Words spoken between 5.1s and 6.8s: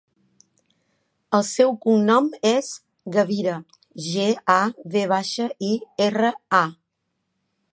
baixa, i, erra, a.